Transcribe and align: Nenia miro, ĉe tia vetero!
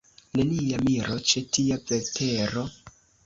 Nenia 0.37 0.79
miro, 0.85 1.17
ĉe 1.33 1.43
tia 1.57 1.77
vetero! 1.91 2.65